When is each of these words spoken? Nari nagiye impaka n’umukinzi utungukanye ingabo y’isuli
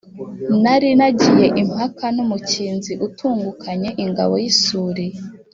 Nari 0.63 0.89
nagiye 0.99 1.47
impaka 1.61 2.05
n’umukinzi 2.15 2.93
utungukanye 3.07 3.89
ingabo 4.03 4.33
y’isuli 4.43 5.05